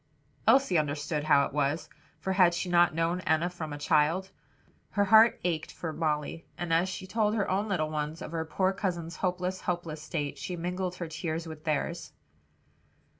Elsie 0.47 0.79
understood 0.79 1.25
how 1.25 1.45
it 1.45 1.53
was; 1.53 1.87
for 2.19 2.33
had 2.33 2.55
she 2.55 2.69
not 2.69 2.95
known 2.95 3.19
Enna 3.21 3.51
from 3.51 3.71
a 3.71 3.77
child? 3.77 4.31
Her 4.89 5.05
heart 5.05 5.39
ached 5.43 5.71
for 5.71 5.93
Molly, 5.93 6.47
and 6.57 6.73
as 6.73 6.89
she 6.89 7.05
told 7.05 7.35
her 7.35 7.47
own 7.47 7.67
little 7.69 7.91
ones 7.91 8.23
of 8.23 8.31
their 8.31 8.43
poor 8.45 8.73
cousin's 8.73 9.17
hopeless, 9.17 9.61
helpless 9.61 10.01
state, 10.01 10.39
she 10.39 10.55
mingled 10.55 10.95
her 10.95 11.07
tears 11.07 11.45
with 11.45 11.65
theirs. 11.65 12.13